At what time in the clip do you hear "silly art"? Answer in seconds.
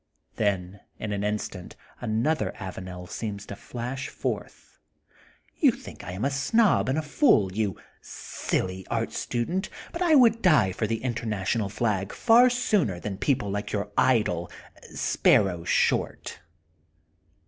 8.01-9.11